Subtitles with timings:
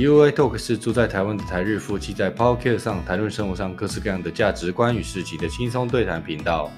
[0.00, 6.70] UI Talk 是住在台湾的台日夫妻在 Podcast 上谈论生活上各式各样的价值观与事情的轻松对谈频道。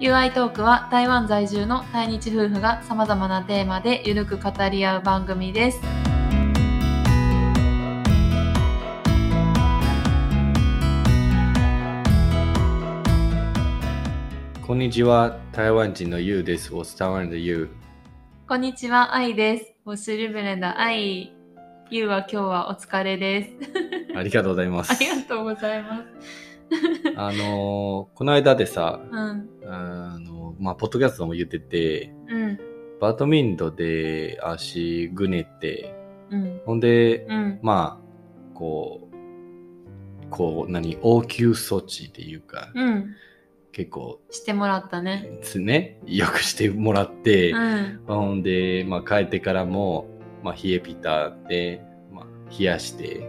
[0.00, 5.80] UI トークは台湾在住の対日夫婦が様々なテーマでゆるく語り合う番組です。
[14.66, 16.74] こんにちは，台湾人的 You です。
[16.74, 17.68] 我是台湾人的 You。
[18.48, 19.74] こんにちは、愛です。
[19.84, 21.35] 我是日本人的愛。
[21.90, 23.44] ゆうは今日はお疲れで
[24.10, 24.16] す。
[24.16, 25.02] ありがとうございまあす。
[25.02, 26.04] りがとうございます。
[27.16, 29.48] あのーこの間でさ、うん。
[29.66, 32.58] あのまあ、ポッドキャストも言ってて、うん。
[33.00, 35.94] バドミントンで足ぐねって、
[36.30, 36.60] うん。
[36.64, 37.58] ほんで、うん。
[37.62, 43.14] まあ、こう、こう、何、応急措置っていうか、うん。
[43.70, 45.38] 結構、してもらったね。
[45.42, 47.58] つね、よくしてもらって、うん。
[48.08, 50.08] まあほんで、まあ、帰ってからも、
[50.46, 53.28] まあ、冷えピタで、まあ、冷やして、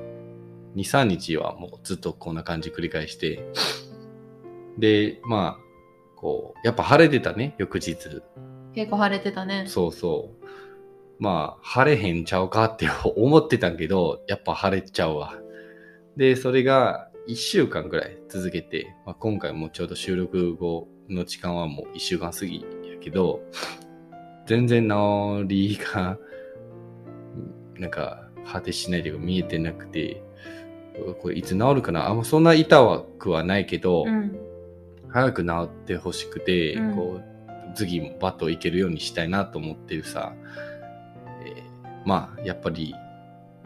[0.75, 3.43] 2、3日はもうずっとこんな感じ繰り返して、
[4.77, 5.59] で、まあ、
[6.15, 7.95] こう、やっぱ晴れてたね、翌日。
[8.75, 9.65] 結構晴れてたね。
[9.67, 10.45] そうそう。
[11.17, 15.33] まあ、晴れへんちゃうかって思ってたけど、やっぱ晴れちゃうわ。
[16.17, 23.41] で、それが1週間ぐらい続けて、まあ、今回もちょうど収録後の時間はもう1週間過ぎやけど、
[24.45, 26.19] 全然治りが、
[27.79, 30.21] なんか、果てしないというか見えてなくて、
[31.21, 32.07] これいつ治るかな？
[32.07, 34.35] あんまそんな痛くはないけど、うん。
[35.09, 37.37] 早く治ってほしくて、うんこう
[37.75, 40.33] 次もバットいけるようにしたいなと思ってるさ、
[41.45, 42.95] えーまあやっぱり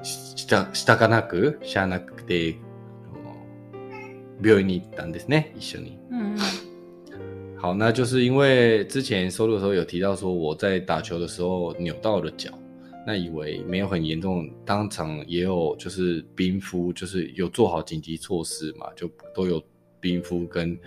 [0.04, 2.58] ししたしたかなくしゃあなくて
[4.42, 5.98] 病院に行ったんですね一緒に。
[6.12, 6.36] うん。
[7.58, 12.52] 好，那就是因为之前收录的时候有提到说我在打球的时候扭到了脚，
[13.06, 19.62] 那以为没有很严重，当场也有就是冰敷，就是有做好紧急措施嘛，就都有
[20.00, 20.78] 冰敷跟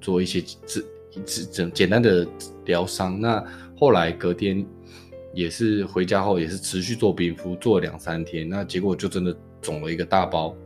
[0.00, 0.84] 做一些治
[1.26, 2.26] 治简简单的
[2.64, 3.20] 疗伤。
[3.20, 3.44] 那
[3.76, 4.64] 后来隔天
[5.34, 10.56] 也是回家后也是持续做冰敷，做了两三天，那结果就真的肿了一个大包。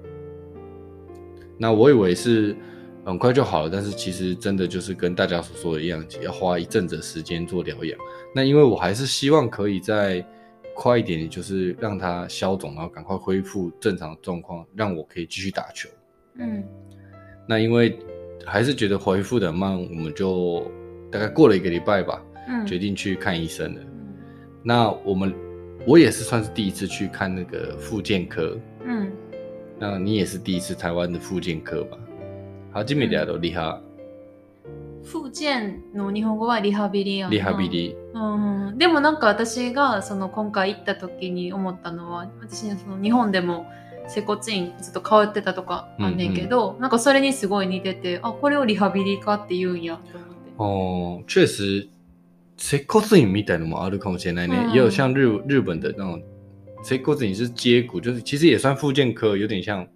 [1.58, 2.56] 那我以为是
[3.04, 7.98] 很快就好了，但是其实真的就是跟大家所说的一样，要花一阵子时间做疗养。
[8.34, 10.24] 那因为我还是希望可以在
[10.75, 15.89] 快一点，就是让它消肿，然后赶快恢复正常状况，让我可以继续打球。
[16.37, 16.63] うん。
[17.47, 17.97] 那因为
[18.45, 20.69] 还是觉得恢复的很慢，我们就
[21.11, 22.65] 大概过了一个礼拜吧，うん。
[22.65, 23.81] 决定去看医生了。
[23.81, 23.87] うん
[24.63, 25.33] 那我们
[25.85, 29.11] 我也是算是第一次去看那个复健科，うん。
[29.79, 31.97] 那你也是第一次台湾的复健科吧？
[32.83, 33.79] 初めてやろリハ
[35.04, 37.68] 復健の日本語はリハビリやんなリハビ。
[37.68, 37.96] リ。
[38.14, 43.66] うんうん、でもなんか私がその今回行った時に思ったのは私その日本でも
[44.08, 50.18] 接骨院ずっと変わってたとかあんねんけど、なんかそれにすごい似ててあこれをリハビリかって言うんやと
[50.58, 51.24] 思って。
[51.24, 51.88] 哦，确实，
[52.56, 54.56] 接骨院みたいのもあるかもしれないね。
[54.56, 56.22] 嗯也有像日日本的那种
[56.84, 59.86] 接骨院是接骨，就是其实也算复健科，有点像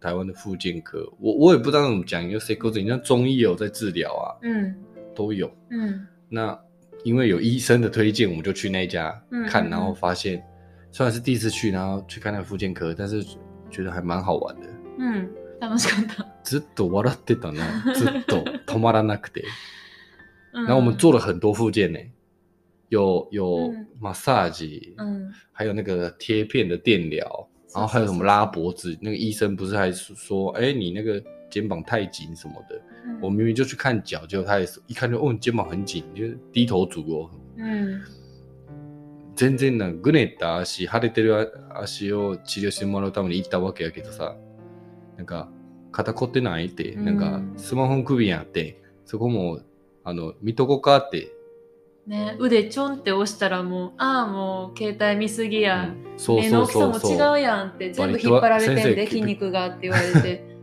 [0.00, 1.10] 台湾的复健科。
[1.18, 4.74] 我我也不知道怎么讲，因为接骨院像中医有在治疗啊，うん
[5.14, 5.50] 都有。
[5.70, 6.58] うん那
[7.04, 9.10] 因为有医生的推荐，我们就去那一家
[9.48, 10.42] 看，嗯嗯然后发现
[10.90, 13.24] 虽然是第一次去，然后去看那个复健科，但是
[13.70, 14.66] 觉得还蛮好玩的。
[14.98, 15.28] うん
[15.60, 16.26] 楽しかった。
[16.42, 19.44] ずっと笑ってたな，ずっと止まらなくて。
[20.52, 21.98] うん然后我们做了很多附件呢，
[22.88, 32.75] 有有嗯 massage，、うん还有那个贴片的电疗， 然后还有什么拉脖子，那个医生不是还说，哎，你那个肩膀太紧什么的。
[32.75, 37.29] うん我明明就去看脚，结果他也是一看就，哦，你肩膀很紧，你就低头族哦。
[37.55, 38.01] うん
[39.35, 44.35] 全然なぐねった足、腫れてる足を治療してもらうために行ったわけやけどさ、
[45.15, 45.51] なんか、
[45.91, 49.59] 肩凝ってないって、うんなんか、スマホの首やって、そこも、
[50.03, 51.31] あの、見とこうかって、
[52.07, 57.17] ね、腕ちょんって押したらもうああもう携帯見すぎや、そう目の大きさもそうそう。
[57.17, 57.37] そう。
[57.37, 60.47] 違うやんって全部引っ張られてんで筋肉がって言われて。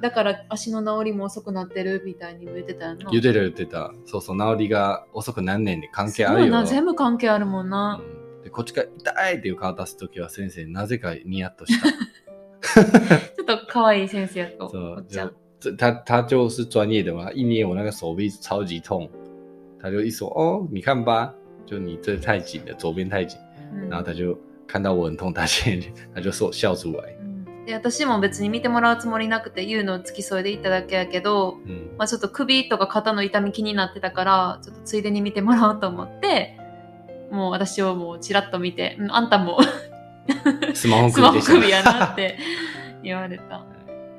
[0.00, 3.92] だから足の治りも遅くなってるみたいに言ってたよな言うてる言ってた。
[4.04, 6.44] そうそう、治りが遅くなんねんで関係あるよ。
[6.44, 8.42] そうな全部関係あるもんな、うん。
[8.44, 11.88] でこっちが痛いっていう顔出すときは先生、なぜかニヤッとした。
[13.34, 15.28] ちょっと可愛い先生やとそうおっちゃん。
[15.28, 19.08] 就这他他就是专业的嘛，一捏我那个手臂超级痛，
[19.84, 21.30] 他就一说哦，你看吧，
[21.66, 23.36] 就你这太紧了，左边太紧，
[23.74, 24.34] うん然后他就
[24.66, 25.78] 看到我很痛，他先
[26.14, 27.14] 他就说笑出来，
[27.70, 36.56] 私も別に見てもらうつもりなくて言うの付き添いで行っただけやけど、嗯まあ、ちょっと首とか肩の痛み気になってたからちょっとついでに見てもらおうと思って
[37.30, 39.58] もう私をもうちらっと見て、うんあんたも。
[40.72, 42.38] スマホ首やなって
[43.02, 43.66] 言われた。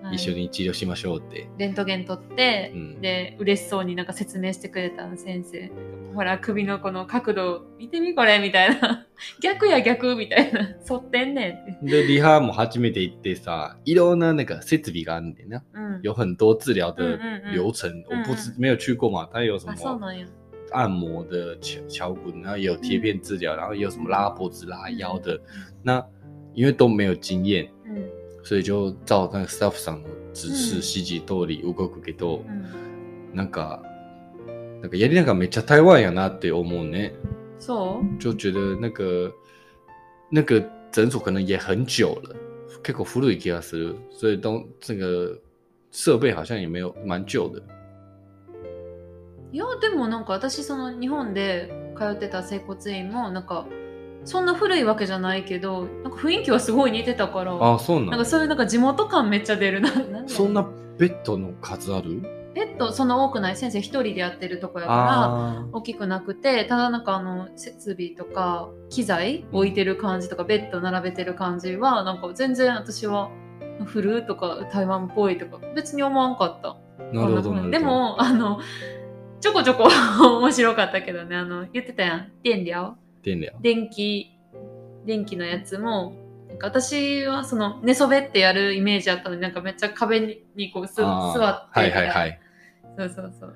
[0.05, 1.47] はい一緒に治療しましょうって。
[1.57, 5.71] レントゲン取って、うんで、嬉しそうになんか説明してくれたの先生。
[6.13, 9.05] ほら、首のこの角度、見てみこれみたいな。
[9.41, 10.75] 逆や逆みたいな。
[10.87, 12.03] 反ってんねんって。
[12.03, 15.63] で、リハも初めて行ってさ、いろんな那个設備があるんでな。
[15.73, 15.99] うん。
[16.03, 17.17] 有很多治疗的
[17.51, 20.27] 流程，嗯我不知没有去过嘛，它有什あ、そう么なんや。
[20.71, 25.39] 按摩的敲敲骨，然后也有贴片治疗，然后也有什么拉脖子、拉腰的。
[25.83, 26.05] 那
[26.53, 27.74] 因为都没有经验，うん。
[28.45, 33.35] 所以就照那个 staff 上的指示、嗯指示通り動くけど、うん。
[33.35, 33.81] なんか
[34.81, 37.13] なんかやりながらめっちゃ台湾やなって思うね。
[37.59, 38.17] そう？
[38.19, 39.33] 就觉得那个
[40.31, 42.35] 那个诊所可能也很久了，
[42.83, 45.37] 結構古い気がする，所以都这个
[45.91, 47.61] 设备好像也没有蛮旧的。
[49.51, 53.65] いや、でもなんか私、その日本で通ってた整骨院も、なんか、
[54.25, 59.91] そんな古いわけじゃないけど、なんか雰囲気はすごい似てたから、あ、そうなのなんかそういうなんか地元感めっちゃ出るな。
[59.93, 60.67] なんそんな
[60.97, 62.21] ベッドの数ある？
[62.55, 63.57] ペットそんな多くない。
[63.57, 73.29] 先生一人でやってるとこやからあ大きくなくてただなんかあの設備とか機材置いてる感じとか、ベッド並べてる感じはなんか全然私は
[73.85, 76.77] 古とか台湾っぽいとか別に思わんかった。
[77.11, 77.69] ーなるほどなるほど。
[77.71, 78.61] で、もあの
[79.41, 79.89] ちょこちょこ
[80.39, 81.35] 面白かったけどね。
[81.35, 82.31] あの言ってたやん。
[82.41, 82.93] 電療
[83.25, 83.49] 電療。
[83.61, 84.37] 電気
[85.05, 86.15] 電気のやつも
[86.47, 91.05] なんか私はその寝そべってやるイメージあったのになんかめっちゃ壁にこうす座っ
[91.73, 92.39] てはいはいはい。
[92.97, 93.55] そうそうそう。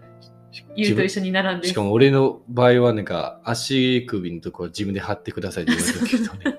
[0.75, 1.67] ゆうと一緒に並んで。
[1.67, 6.57] しかも俺の場合はなんか足首のところ自分で貼ってくださいって言われたけどね。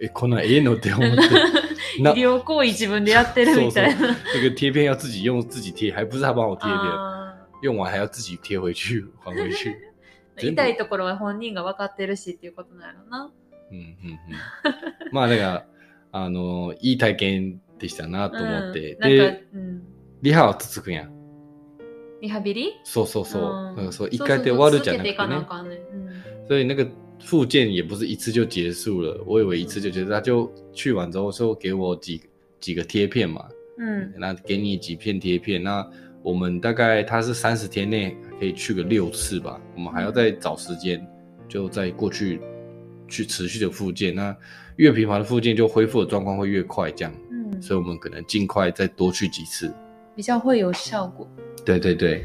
[0.00, 1.16] え、こんなんええのって思って。
[2.00, 4.16] 那医療行為自分でやってるみたいな。
[4.34, 9.76] 那个贴片要自己用自己贴，还不是他帮我贴的，あ用完还要自己贴回去还回去。
[10.46, 13.32] ー痛いところは本人が分かってるしっていうことなんやろな。
[13.70, 13.90] うんうんうん。
[15.12, 15.66] まあだから
[16.12, 19.82] あのいい体験でしたなと思って、うん、でか、うん、
[20.22, 21.08] リハは続くんや。
[22.20, 22.72] リハビリ？
[22.82, 23.72] そうそうそう。
[23.72, 25.28] んだからそう一回で終わるじゃなくてね。
[25.28, 26.46] ねん。
[26.48, 26.88] 所以那个
[27.20, 32.20] 复健也不是一次就结束了，我以为一次就结束，他就去完之后说给我几
[32.58, 34.14] 几个贴片嘛，うん。
[34.16, 35.88] 那给你几片贴片，那
[36.27, 41.05] 我们大概他是三十天内可以去个六次吧，我们还要再找时间，
[41.49, 42.39] 就再过去
[43.09, 44.33] 去持续的复健，那
[44.77, 47.61] 越频繁的复健就恢复的状况会越快，这样，うん。
[47.61, 49.73] 所以我们可能尽快再多去几次。
[50.15, 51.27] 比较会有效果。
[51.65, 52.23] 对对对，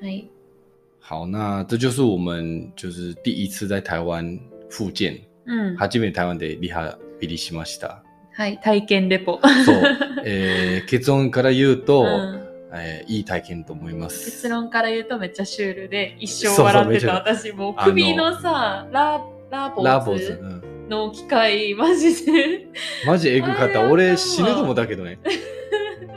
[0.00, 0.28] はい。
[1.00, 4.38] 好，那这就是我们就是第一次在台湾
[4.70, 5.76] 复健，うん。
[5.76, 8.02] 初めて台湾でリハビリしました。
[8.32, 8.58] はい。
[8.58, 9.40] 体験レポ。
[9.64, 9.82] そう、
[10.24, 14.25] え ー結論から言うと、うん えーいい体験と思います。
[14.25, 22.67] 結論から言うとめっちゃシュールで一生笑ってた私も首のさララボラボズ、ーズうんの機械マジで
[23.05, 23.89] マジエグかった。
[23.89, 25.19] 俺死ぬと思ったけどね。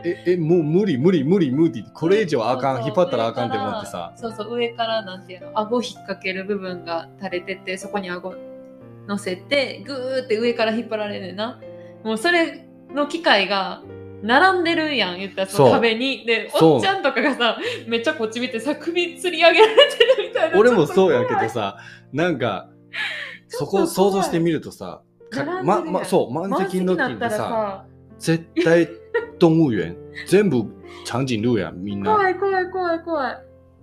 [0.04, 1.84] え、え、もう無理無理無理無理。
[1.94, 2.82] これ以上あかん。
[2.84, 4.12] 引っ張ったらあかんって思ってさ。
[4.16, 5.50] そうそう上からなんていうの？
[5.54, 8.34] 顎引っ掛ける部分が垂れててそこに顎
[9.06, 11.60] 乗せてグーって上から引っ張られるな
[12.02, 13.82] もうそれの機械が
[14.22, 16.24] 並んでるやん言ったらその壁に。
[16.24, 20.56] でおっちゃんとかがさめっちゃこっち見てさ首吊り上げられてるみたいな。
[20.58, 21.78] 俺もそうやけどさ、
[22.12, 22.68] なんか、
[23.48, 24.10] そこちょっと怖い。
[24.10, 25.02] 想像してみるとさ、
[25.64, 27.84] ま、ま、そう、満席の時にさ、
[28.18, 28.88] 絶対
[29.38, 30.64] 動物園、全部
[31.04, 32.12] 長颈鹿やん、みんな。
[32.12, 33.36] 怖い怖い怖い怖い。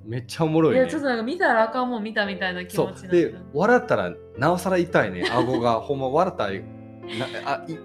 [0.06, 0.80] めっちゃおもろいね。
[0.80, 1.02] いやちょっ。
[1.02, 5.30] となんか見たらあかんもん見たみたいな気持ちで笑ったらなおさら痛いね。
[5.32, 6.58] 顎がほんま笑ったらな
[7.46, 7.80] あいいい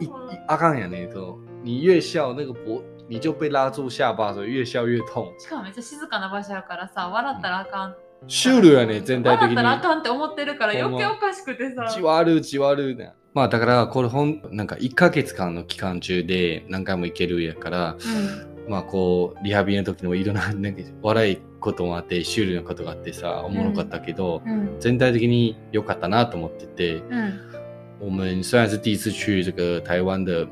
[0.47, 5.33] あかんやねそう你越笑那个脖你就被拉住下巴所以越笑越痛。
[5.39, 7.95] しかもめっちゃ静かな場所やからさ笑ったらあかん。
[8.27, 9.55] シュールやね全体的に。
[9.55, 11.91] 笑ったらあかんって思ってるから余計おかしくてさ。
[11.91, 18.71] じわるじわるねまあだからこれほんなんか1ヶ月間の期間中で何回も行けるやからうん。
[18.71, 24.77] まあこうリハビリの時にもいろんな なんか笑いこともあってシュールなことがあってさおもろかったけど、うん。
[24.81, 26.97] 全体的に良かったなと思ってて。
[26.97, 27.55] うん。
[28.01, 30.47] 我们虽然是第一次去这个台湾的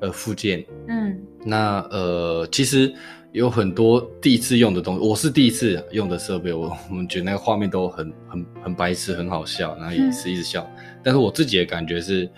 [0.00, 2.92] 呃复健，うん那呃其实
[3.32, 10.68] 有很多第一次用的东西，我是第一次用的设备，我我们觉得那个画面都很很很白痴，很好笑，然后也是一直笑。
[11.02, 12.28] 但是我自己的感觉是，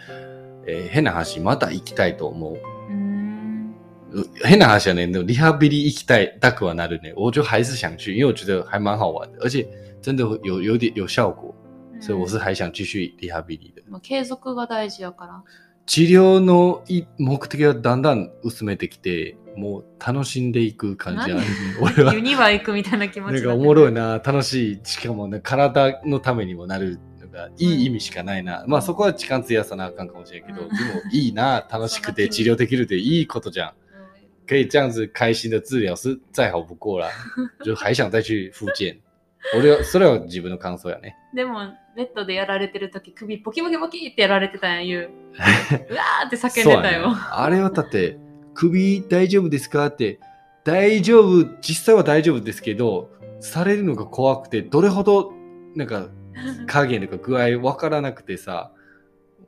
[0.66, 2.58] 诶、変な話まだ行きたいと思う。
[2.88, 3.74] うん
[4.12, 7.12] 呃変な話はね、でもリハビリ行きたいたくはなるね。
[7.16, 9.66] 我就还是想去，因为我觉得还蛮好玩的，而且
[10.00, 11.52] 真的有有点有效果，
[12.00, 13.82] 所以我是还想继续リハビリ的。
[13.90, 13.98] ま
[15.89, 21.41] 治療のい目的がだんだん薄めてきて、もう楽しんでいく感じあるね。
[21.81, 22.19] 俺はユ。
[22.19, 24.79] ニバ行くみたいな気持ちなんになってかおもろいな、楽しい。
[24.84, 27.00] しかもね、体のためにもなる
[27.31, 28.65] か、いい意味しかないな。
[28.67, 33.74] まあそこは時間費やさなあかんかもしれんけど、うんでもいいな、楽しくて治療できるっていいことじゃん。
[34.48, 37.10] 可以这样子开心的治疗是再好不过啦。
[37.63, 39.00] 就还想再去复健。
[39.55, 41.15] 俺は、それは自分の感想やね。
[41.34, 41.60] でも、
[41.99, 45.09] ベッドでやられてる時首ボキボキボキってやられてたんや、言う。
[45.91, 47.13] うわーって叫んでたよ。
[47.13, 48.17] ねあれはだって、
[48.53, 50.21] 首大丈夫ですかって、
[50.63, 53.09] 大丈夫、実際は大丈夫ですけど、
[53.41, 55.33] されるのが怖くて、どれほど、
[55.75, 56.07] なんか、
[56.67, 58.71] 加減とか具合わからなくてさ、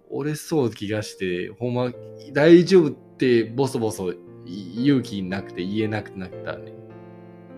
[0.10, 1.94] 折れそう気がして、ほんま、
[2.34, 4.14] 大丈夫ってボソボソ
[4.46, 6.74] 勇気なくて言えなくなったね。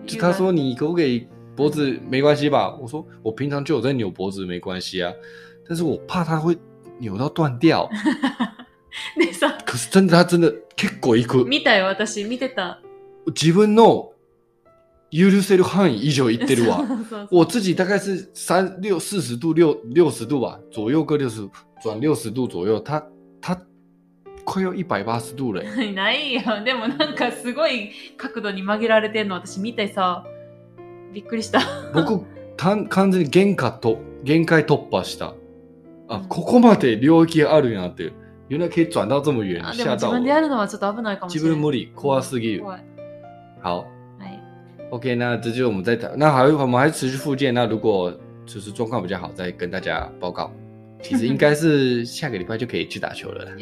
[0.06, 2.76] 就他说你可不可以脖子没关系吧？
[2.80, 5.12] 我说我平常就有在扭脖子，没关系啊。
[5.68, 6.56] 但是我怕它会
[6.98, 7.88] 扭到断掉。
[9.16, 11.44] でさ、可是真的，它真的結構いく。
[11.44, 12.24] 見たよ、私。
[12.24, 12.78] 見てた。
[13.34, 14.12] 自分の
[15.10, 16.84] 許せる範囲以上いってるわ。
[17.30, 21.48] 我自己大概是三六四十度六六十度吧，左右各六十
[21.82, 23.02] 转六十度左右，它
[23.40, 23.56] 它
[24.44, 25.90] 快要一百八十度了欸。
[25.92, 26.42] ないよ。
[26.64, 30.24] でもなんかすごい角度に曲げられてんの私見てさ、
[31.14, 31.60] びっくりした。
[31.94, 32.20] 僕
[32.56, 35.34] 完完全に限界と限界突破した。
[36.08, 38.12] あ、うんここまで領域あるんやなって。
[38.50, 40.28] 原来可以转到这么远，あで自分で。
[40.28, 41.50] やるのはちょっと危ないかもしれない。
[41.50, 42.62] 自分無理，怖すぎる。
[42.62, 42.84] 怖い。
[43.62, 43.86] 好
[44.18, 44.38] はい。
[44.90, 47.54] ，OK，那这就是我们在谈，那还我们还是持续复健。
[47.54, 48.12] 那如果
[48.44, 50.52] 就是状况比较好，再跟大家报告。
[51.00, 53.52] 其实应该是下个礼拜就可以去打球了啦。
[53.56, 53.60] い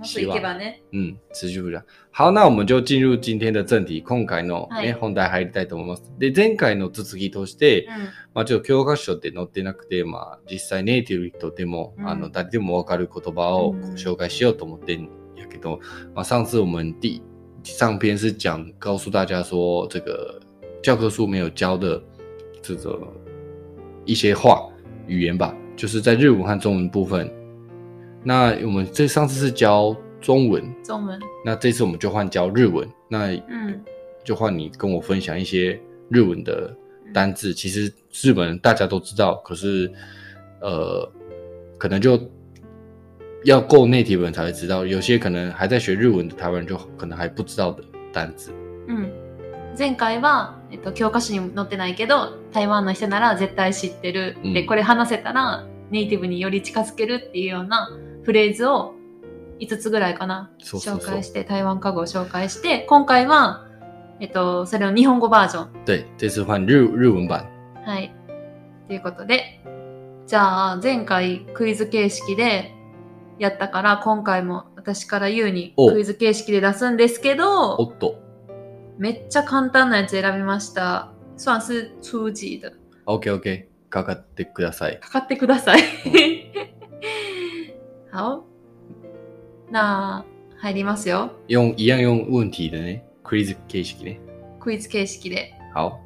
[0.00, 0.82] やー、もっといけばね。
[0.92, 1.82] 嗯，持续不了。
[2.10, 4.00] 好，那我们就进入今天的正題。
[4.02, 6.12] 今回のはいね、本題入りたいと思います。
[6.18, 7.90] で、前回の続きとして、うん。
[8.34, 15.80] まあちょっと教科書って載ってなくて、まあ実際ネイティブの人でも、うんあの、誰でもわかる言葉をうん紹介しようと思ってんやけど、
[16.14, 17.22] まあ上次我们第
[17.62, 20.40] 上篇是讲告诉大家说，这个
[20.82, 22.02] 教科书没有教的
[22.62, 22.98] 这个
[24.04, 24.68] 一些话
[25.06, 27.30] 语言吧，就是在日文和中文部分。
[28.23, 31.19] 那我们这上次是教中文，中文。
[31.45, 33.81] 那这次我们就换教日文，那うん。
[34.23, 36.75] 就换你跟我分享一些日文的
[37.13, 37.53] 单字。
[37.53, 39.91] 其实日本人大家都知道，可是
[40.61, 41.07] 呃，
[41.77, 42.19] 可能就
[43.43, 48.51] 要够内体人才会知道，有些可能还在学日文的台湾人就可能还不知道的单字。
[48.87, 49.11] うん。
[49.77, 54.37] 前回は、えっと、教科書に載ってないけど、台湾の人なら絶対知ってる。
[54.43, 57.89] うんで、これ話せたら、ネイティブにより近づけるっていうような
[58.22, 58.94] フレーズを
[59.60, 60.50] 5つぐらいかな。
[60.60, 63.66] 紹介して、台湾家語を紹介して、今回は、
[64.20, 65.84] えっと、それの日本語バージョン。
[65.84, 67.48] 对，这次换日日文版。
[67.84, 68.14] はい。
[68.86, 69.60] ということで、
[70.26, 72.72] じゃあ、前回クイズ形式で
[73.38, 78.16] やったから、今回も私から言うにおクイズ形式で出すんですけおど、っと
[78.98, 81.12] めっちゃ簡単なやつ選びました。
[81.36, 82.72] 算是初级的。
[83.06, 85.00] ，OK OK，かかってください。
[85.00, 85.80] かかってください。
[88.20, 88.44] 好？
[89.70, 90.24] 那、
[90.58, 91.30] 入りますよ。
[91.48, 94.20] 用一样用问题的呢，quiz 形式ね。
[94.60, 95.54] クイズ形式で。
[95.74, 95.98] 好，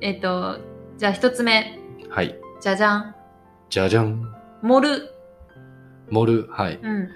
[0.00, 0.58] えっ、と、
[0.96, 1.78] じゃあ一つ目。
[2.08, 2.38] はい。
[2.60, 3.14] じゃじゃん。
[3.68, 4.34] じゃじゃん。
[4.62, 5.10] 盛る。
[6.10, 6.78] 盛る、はい。
[6.82, 7.08] うん。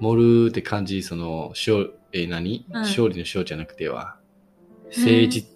[0.00, 4.16] 盛るって漢字、その、勝、えー何、うん勝利の勝じゃなくては、
[4.86, 5.46] 政治、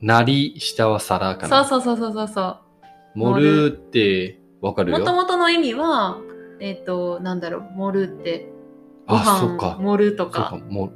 [0.00, 1.64] なり、下は皿かな。
[1.64, 2.58] そうそうそうそうそうそう。
[3.14, 4.98] 盛るってわかるよ。
[4.98, 6.18] もともとの意味は、
[6.62, 8.48] えっ、と、なんだろう、盛るって、
[9.08, 9.78] ごあ、そっ飯か。
[9.80, 10.92] 盛るとかか、、も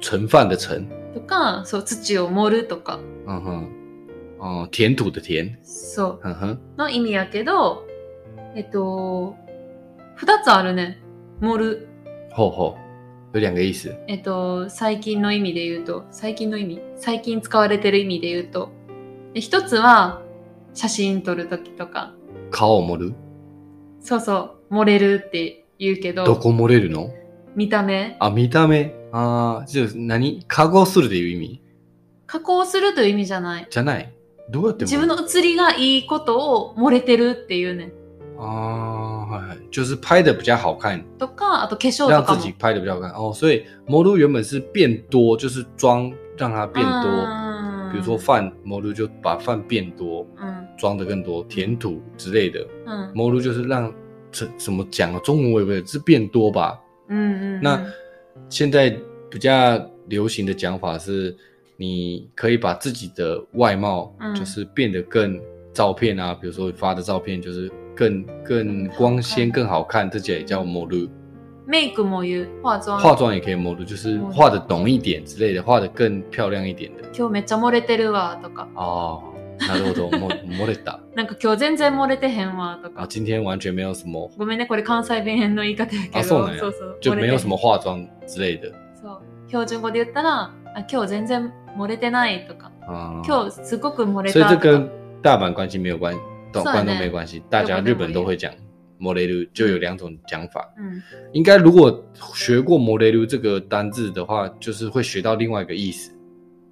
[0.00, 0.88] 盛飯的盛。
[1.12, 3.68] とか、そう、土を盛るとか、嗯哼。
[4.40, 5.58] 哦、填土的填。
[5.62, 6.18] そ。
[6.24, 7.86] う、の意味やけど、
[8.56, 9.36] えっ、と、
[10.16, 10.98] 二つあるね。
[11.40, 11.88] 盛る。
[12.32, 12.76] ほうほ
[13.34, 13.38] う。
[13.38, 13.94] 有两个意思。
[14.08, 16.80] えっ、と、最近の意味で言うと、最近の意味？
[16.96, 18.70] 最近使われてる意味で言うと、
[19.34, 20.22] で一つは、
[20.72, 22.14] 写真撮るときとか、
[22.50, 23.14] 顔を盛る？
[24.00, 26.24] そうそ漏れるって言うけど。
[26.24, 27.10] どこ漏れるの？
[27.54, 28.16] 見た目？
[28.20, 28.94] あ、見た目？
[29.12, 30.44] ああ、じゃ何？
[30.48, 31.60] 加工するという意味？
[32.26, 33.66] 加工するという意味じゃない。
[33.70, 34.12] じゃない？
[34.50, 37.92] どうやって自分の写りがいいことを漏れてるっていうね。
[38.36, 39.58] ああ、はいはい。
[39.70, 41.04] 就是拍的比较好看。
[41.18, 42.38] とか、あと化粧とかも。
[42.38, 43.10] 让自己拍的比较好看。
[43.12, 47.08] 哦，所以魔露原本是变多，就是妆让它变多。
[47.08, 52.66] 嗯、比如说饭，魔露就把饭变多，嗯，装的更多，填土之类的。
[52.86, 53.92] 嗯，魔露就是让
[54.33, 55.19] 怎怎么讲啊？
[55.23, 56.79] 中文我也不会是变多吧？
[57.07, 57.83] 嗯嗯，那
[58.49, 58.95] 现在
[59.29, 61.35] 比较流行的讲法是，
[61.77, 65.39] 你可以把自己的外貌嗯就是变得更
[65.73, 71.09] 照片啊，比如说发的照片就是更更光鲜、更好看，这些也叫模รู。
[71.67, 72.99] メイクも言う化妆。
[72.99, 77.03] 化妆也可以模รู，就是画的浓一点之类的，画的更漂亮一点的。
[77.13, 78.67] 今日めっちゃ盛れてるわとか。
[78.73, 79.21] 哦，
[79.58, 80.10] なるほど。
[80.18, 81.00] も漏れた。
[81.14, 83.06] なんか今日全然漏れてへんわと啊，か。
[83.08, 86.18] 今天完全没有什么，ごめんね、これ関西弁の言い方やけど。
[86.18, 88.72] あそうなんやそうそう就没有什么漏れて化妆之类的。
[89.00, 89.20] そう。
[89.48, 92.70] 標準語で言ったら、あ今日全然漏れてないとか。
[92.86, 94.48] 啊，今日すごく漏れたとか。
[94.50, 94.90] 这跟
[95.22, 96.14] 大阪关系没有关，
[96.52, 98.52] 关东呢没关系，大家日本都会讲。
[99.00, 101.02] モレル就有两种讲法，うん。
[101.32, 106.12] 应该如果学过モレル这个单字的话，就是会学到另外一个意思。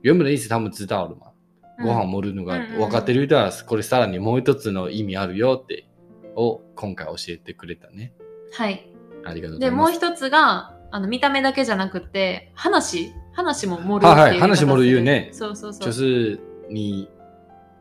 [0.02, 1.26] 原本的意思他们知道了嘛？
[1.82, 5.86] うんご飯盛るのが分かってる人は、これさらにもう一つの意味あるよって、
[6.36, 8.12] を今回教えてくれたね。
[8.52, 8.88] はい。
[9.24, 9.90] ありがとうござで、います。
[9.92, 15.82] もう一つが、あの、見た目だけじゃなくて、話話も盛るっていう言い方話盛る言うねそうそうそう。
[15.82, 17.08] 就是你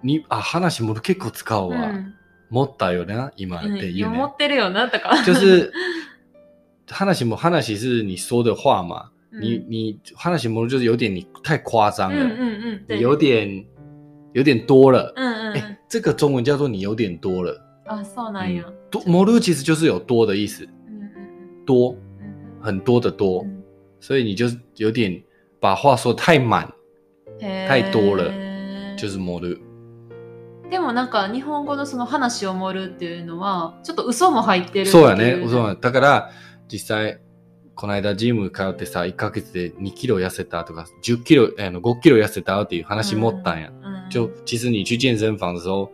[0.01, 1.87] 你啊，話盛る結構使ううわ。
[1.87, 2.15] ん。
[2.49, 4.17] 持ったよな、今うんって言うね。
[4.17, 5.23] 持ってるよな、とか。
[5.25, 5.71] 就是
[6.89, 12.85] 話も話是你说的话嘛，うん你你話盛る就是有点你太夸张うん了，うんうん。
[12.87, 13.65] 对你有点
[14.33, 15.13] 有点多了。
[15.15, 15.77] うんうんう哎、ん。
[15.89, 17.59] 这个中文叫做你有点多了。
[17.87, 18.65] あ、そうなんや。
[18.89, 23.61] 多盛る其实就是有多的意思，うんうん多うん很多的多う，ん
[23.99, 25.21] 所以你就有点
[25.59, 26.67] 把话说太满，
[27.67, 28.31] 太多了
[28.97, 29.61] 就是盛る。
[30.69, 35.37] でもなんか日本語のその話を盛るっていうのは、ちょっと嘘も入ってるそうやね。
[35.49, 36.29] そうやだから、
[36.71, 37.19] 実際、
[37.75, 43.69] この間ジム通ってさ、1ヶ月で2キロ痩せたとか、10キロ、あの5キロ痩せたっていう話持ったんや。
[43.69, 45.89] うん就其实你去健身房的时候，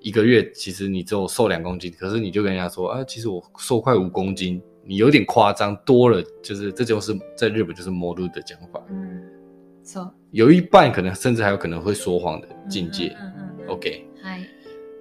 [0.00, 9.36] 一个月其实你只有瘦两公斤，可是你就跟人家说，啊，其实我瘦快五公斤，你有点夸张，多了，就是这就是在日本就是的讲法，うん
[9.84, 10.10] そう。
[10.32, 13.08] 有一半可能甚至还有可能会说谎的境界。
[13.08, 14.48] うんうんうんうん OK，はい。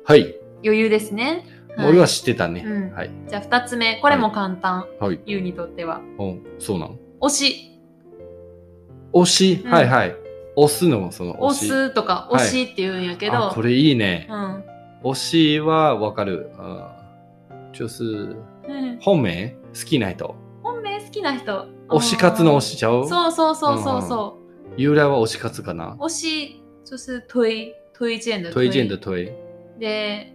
[0.04, 0.36] はい。
[0.64, 1.44] 余裕ですね。
[1.78, 2.64] モルは知ってたね。
[2.66, 3.12] うんはい。
[3.28, 4.00] じゃあ二つ目。
[4.02, 4.86] これも簡単。
[5.00, 5.20] はい。
[5.26, 6.02] 言うにとっては。
[6.18, 6.98] おそうなの？
[7.22, 7.82] 推し。
[9.14, 10.16] 推し、うんはいはい。
[10.56, 11.68] 押すのその推推し。
[11.68, 13.50] すとか推しって言うんやけど。
[13.50, 14.34] あ、これいいねう。
[14.34, 14.64] ん。
[15.04, 16.52] 推しはわかる。
[16.58, 16.94] 呃
[17.74, 20.36] 就是うん本命好きな人。
[20.64, 21.68] 本命好きな人。
[21.90, 23.08] 推し活の推しちゃう？
[23.08, 24.38] そうそうそうそうそ
[24.78, 25.98] 由来は推し活かな？
[26.00, 26.06] う。
[26.06, 29.34] 推し、就是推、推荐的推荐的推。
[29.78, 30.34] で、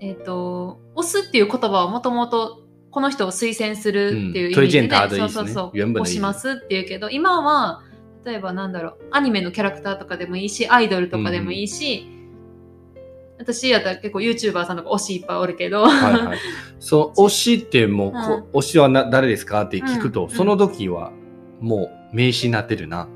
[0.00, 5.70] えっ、と、推すっていう言葉はもともとこの人を推薦するっていう意味で、うん推薦他的意思ねそうそうそう。
[5.72, 7.82] 原本的意思推しますっていうけど、今は、
[8.24, 12.10] 例えばなんだろう、アニメのキャラクターとかでもいいし、アイドルとかでもいいし、
[13.38, 16.38] 私やったら結構 YouTuber さんとか推しいっぱいおるけど、はいはい。
[16.78, 21.12] その推しってもう、こう推しはな誰ですかって聞くと、うんその時は
[21.60, 23.08] もう名詞になってるな。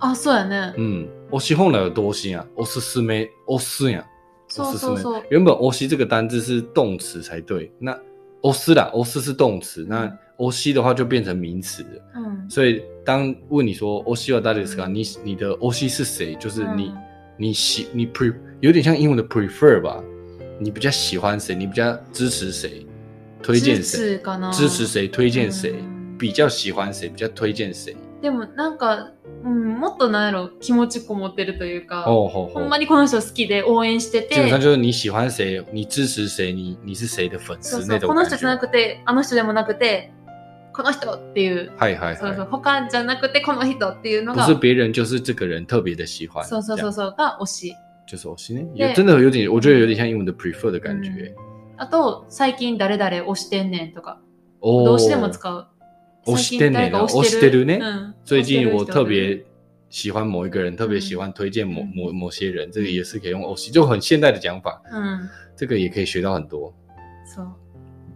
[0.00, 0.82] あ、そうやねう。
[0.82, 1.10] ん。
[1.30, 2.50] 推し本来は動詞やん。
[2.56, 4.04] おすすめ、押すやん。
[4.48, 5.22] そうそうそう。
[5.30, 7.98] 原本“押し”这个单字是动词才对，那
[8.42, 11.88] “押す”啦，“押す”是动词，那“押し”的话就变成名词了。
[12.16, 12.50] うん。
[12.50, 16.36] 所以当问你说“押しは誰ですか”，你你的“押し”是谁？
[16.36, 16.94] 就是你、うん
[17.36, 20.00] 你喜你 pre 有点像英文的 prefer 吧？
[20.60, 21.52] 你比较喜欢谁？
[21.52, 22.86] 你比较支持谁？
[23.42, 24.20] 推荐谁？
[24.52, 25.08] 支持谁？
[25.08, 25.72] 推荐谁？
[25.72, 27.08] うん比较喜欢谁？
[27.08, 27.96] 比较推荐谁？
[28.22, 29.10] でもなんか、
[29.44, 32.78] うん、もっとなんやろ、気持ちこもってるというか、ほんま！
[32.78, 38.68] にこの人好きで応援して基本上て、就是你喜欢谁，你支持谁，你你是谁的粉そうそう、この人じゃな觉。
[38.68, 40.12] くて、あの人でもなくて、
[40.74, 42.48] この人っていう、嗨嗨嗨そうそう、！
[42.50, 46.44] 他じゃなくてこの人っていうのが、不是别人，就是这个人特别的喜欢。
[46.44, 47.72] そうそうそうそう、が推し。
[48.06, 51.32] 就是我心里对有真的有点，我觉得有点像英文的 prefer 的感觉。
[51.76, 54.18] あと、最近誰々推してんねんとか、
[54.60, 55.66] 哦動詞でも使う。
[56.26, 59.44] 推してんねん推してるねうん最近我特别
[59.90, 65.28] 喜欢某一个人，特别喜欢推荐某嗯某某些人，这个也是可以用欧西，就很现代的讲法，うん。
[65.56, 66.74] 这个也可以学到很多。
[67.24, 67.46] そう。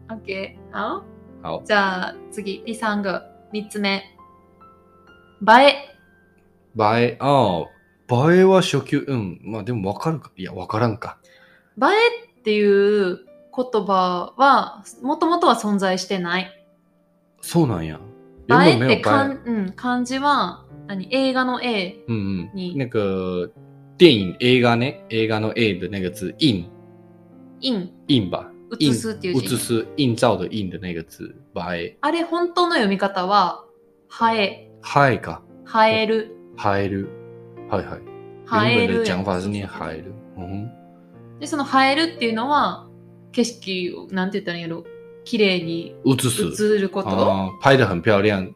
[0.08, 0.56] OK。
[0.72, 1.04] 好。
[1.42, 3.22] 好，じゃあ、次、第三个、
[3.52, 4.02] 三つ目。
[5.40, 5.96] 映え。
[6.76, 7.66] 映え哦，
[8.10, 11.18] 映えは初級、うん、まあでもわかるか、いやわからんか。
[11.80, 12.62] 映えってい
[13.12, 13.18] う
[13.54, 16.50] 言葉は、もともとは存在してない。
[17.40, 18.00] そうなんや。
[18.50, 19.50] 映えって原本没有映漢,、え。
[19.50, 21.08] うん、漢字は、何？
[21.10, 22.02] 映画の A。
[22.08, 23.50] 嗯你嗯，那个
[23.96, 26.68] 电影映画ね、映画の A 的那个字，印
[27.60, 27.92] 印。
[28.06, 29.54] 印吧，映すっていう字。
[29.54, 31.96] 映す映照的映的那个字，映え。
[32.00, 33.64] あれ、本当の読み方は、
[34.32, 34.70] 映え。
[34.82, 35.42] はえか。
[35.86, 36.36] 映える。
[36.58, 37.08] 映える。
[37.70, 37.96] はいは
[38.66, 38.74] い。
[38.74, 39.04] 映える。
[39.04, 40.12] 原本的讲法是念映える。
[40.36, 40.70] うん。
[41.40, 42.86] で、その映えるっていうのは、
[43.32, 44.84] 景色を、なんて言ったらいいんやろ。
[45.24, 46.42] 綺麗に映す。
[46.64, 47.10] 映ること。
[47.10, 48.54] あ拍得很漂亮，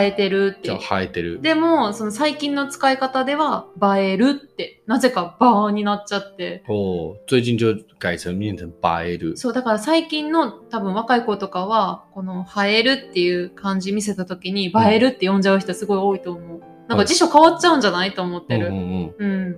[0.00, 1.00] 映えてるって叫。
[1.00, 1.40] 映えてる。
[1.40, 3.66] でも、その最近の使い方では、
[3.96, 6.62] 映えるって、なぜかバーになっちゃって。
[6.68, 9.36] 哦，最近就改成念成映える。
[9.36, 16.60] そう、だから最近の多分若い子とかは、この映えるっていう漢字見せた時に、映えるって呼んじゃう人すごい多いと思う。
[16.88, 18.68] なんか辞書変わっちゃうんじゃないと思ってる。
[18.68, 19.30] うんうんうん。
[19.30, 19.56] うん。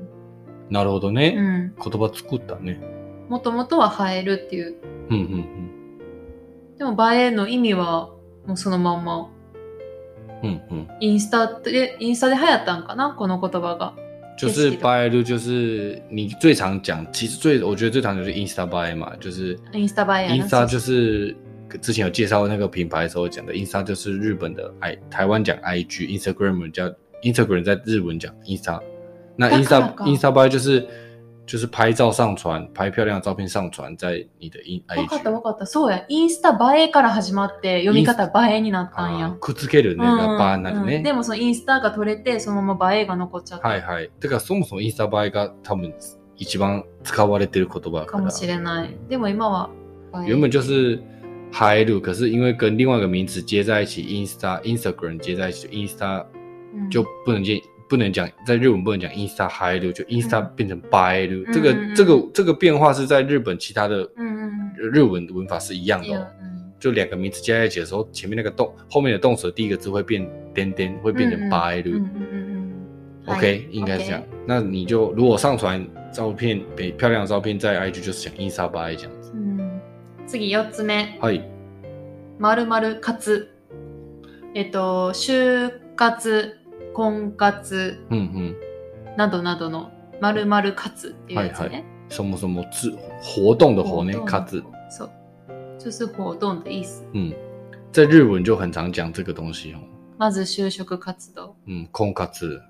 [0.71, 1.31] なるほどうね。
[1.31, 1.75] ん。
[1.75, 2.81] 言葉作ったね。
[3.29, 4.77] もともとは映えるっていう。
[5.11, 5.71] うんうん
[6.79, 8.11] でも映えの意味は
[8.47, 9.31] もうそのまんま。
[10.45, 13.15] 嗯嗯，インスタで、インスタで流行ったんかな？
[13.17, 13.95] この言葉が。
[14.37, 19.57] 就是拜路，就是你最常讲，其实最我觉得最常就是 Insta 嘛，就是
[20.69, 21.37] 就是
[21.81, 28.81] 之前有介绍那个品牌的时候讲的，Insta 就是日本的 i，台湾讲 IG，Instagram 叫 Instagram 在日文讲 Insta，
[29.37, 29.49] 那
[30.49, 30.85] 就是
[31.47, 35.67] 就是拍照上传，拍漂亮的照片上传在你的 in わかったわかった。
[35.67, 36.05] そうや。
[36.09, 39.37] インスタ映えから始まって読み方映えになったんや啊。
[39.41, 41.03] くっつける那个バーなうんりね。
[41.03, 43.69] でもそのインスタが取れて、そのまま映えが残っちゃった。
[43.69, 44.11] はいはい。
[44.21, 45.93] だからそもそもインスタ映えが多分
[46.37, 48.31] 一番使われてる言葉だからかも。
[48.31, 48.97] しれない。
[49.09, 49.69] でも今は
[50.15, 50.27] 映え。
[50.29, 51.03] 原本就是
[51.53, 56.25] 海路，可是因为跟另外一个名词接在一起，Insta、Instagram 接在一起，就 Insta
[56.75, 61.44] うん就不能见不能讲，在日文不能讲 Insta 海路，就 Insta 嗯变成 by 路。
[61.52, 66.06] 这个嗯嗯这个这个变化是在日本其他的うんうん日文文法是一样うん。
[66.06, 66.28] いや的哦。
[66.42, 71.98] うん就两个名词加在一起的时候，前面那个动后面的动词的第一个字会变点点，会变成嗯嗯 by 路。
[71.98, 72.72] うんうんうん
[73.26, 73.36] うん。
[73.36, 74.24] OK，应该是这样。
[74.46, 79.32] 那你就如果上传照片，漂漂亮的照片在 IG 就是讲 Insta by 这样子。
[79.34, 79.80] うん
[80.26, 80.94] 次4つ目。
[81.20, 81.42] はい。
[82.40, 83.48] まるまる活。
[84.56, 86.54] えっと、就活、
[86.95, 88.55] 婚活嗯嗯。
[89.17, 91.67] などなどのまるまる活っていうやつね。
[91.67, 94.19] はいは什么什么字活动的活呢活？
[94.19, 95.11] 动卡字，そう。
[95.79, 97.05] 就是活動的意思。
[97.13, 97.33] 嗯，
[97.93, 99.79] 在日文就很常讲这个东西哦。
[100.19, 102.61] まず就職活動、嗯，空卡字、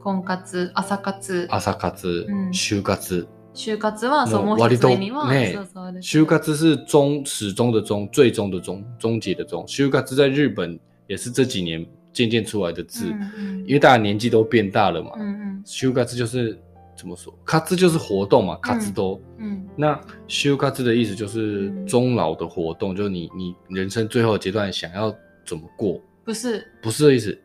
[0.00, 0.36] 婚活、
[0.74, 1.46] 朝活。
[1.48, 3.26] 朝卡字うん、就活字。
[3.54, 9.64] 就活は、そう、もう一つ意味は、ねそうそう就活是终始终的终，最终的终，终结的终。
[9.66, 15.11] 就活在日本也是这几年渐渐出来的字，うんうん因为大家年纪都变大了嘛。
[15.15, 16.57] うんうん就活就是
[16.97, 17.33] 怎么说？
[17.45, 19.19] 卡字就是活动嘛，卡字都。
[19.37, 25.15] うん那修卡字的意思就是嗯终老的活动，就是你你人生最后阶段想要
[25.45, 27.39] 怎么过，不是，不是这意思。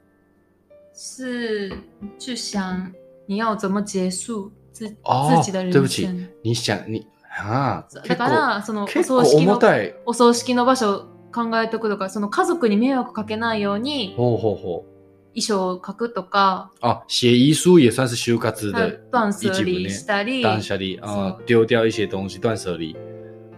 [0.94, 1.72] 是
[2.18, 2.92] 去想
[3.26, 6.28] 你要怎么结束自、哦自己的人对不起生。
[6.42, 9.92] 你想你啊，だから、そのお結構葬式の重たい。
[10.06, 14.89] お葬式の場所を 考えておくとか、その家族に迷惑かけないようにほうほうほう。
[15.35, 19.89] 衣装を書くとか、啊，写遗书也算是修卡字的断捨離呢。
[19.89, 22.95] したり、断舍离啊そう，丢掉一些东西，断舍离。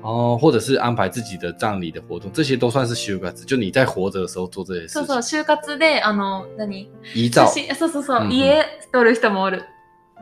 [0.04, 3.46] 哦，或者是安排自己的葬礼的活动，这些都算是修卡字。
[3.46, 6.90] 就你在活着的时候做这些事そうそう、情，就活で、あの、何？
[7.16, 7.68] 遗照写。
[7.68, 9.64] 真そうそうそう、うん家撮る人もおる。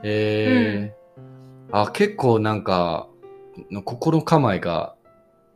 [0.03, 0.99] えー
[1.71, 3.07] あ、結構なんか、
[3.85, 4.95] 心構えが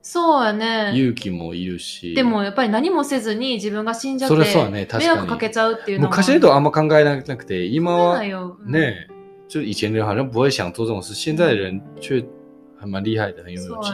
[0.06, 0.92] そうやね。
[0.94, 2.14] 勇気もいるし。
[2.14, 6.10] でもやっぱり何もせずに自分が死んじゃって、それそう迷惑かけちゃうっていうのも。
[6.10, 8.22] 昔の人はあんま考えなくて、今は
[8.66, 9.08] ね、
[9.48, 12.24] 就以前的人好像不会想做这种事，现在的人却
[12.78, 13.94] 还蛮厉害的，很有勇气。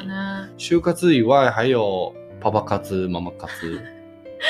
[0.58, 3.80] 就活以外还有パパ活、ママ活。